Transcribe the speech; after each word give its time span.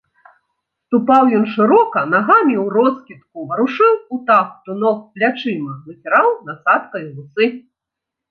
Ступаў 0.85 1.23
ён 1.39 1.43
шырока, 1.55 1.99
нагамі 2.13 2.55
ўроскідку, 2.65 3.37
варушыў 3.51 3.93
у 4.17 4.19
тахту 4.29 4.71
ног 4.83 4.97
плячыма, 5.19 5.73
выціраў 5.91 6.27
насаткаю 6.47 7.05
вусы. 7.19 7.45